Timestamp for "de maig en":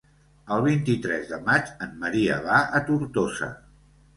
1.33-1.93